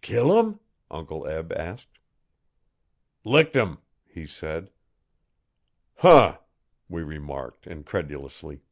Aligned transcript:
'Kill 0.00 0.32
'im?' 0.34 0.60
Uncle 0.90 1.26
Eb 1.26 1.52
asked. 1.52 1.98
'Licked 3.22 3.54
him,' 3.54 3.76
he 4.06 4.26
said. 4.26 4.70
'Huh!' 5.96 6.38
we 6.88 7.02
remarked 7.02 7.66
incredulously. 7.66 8.62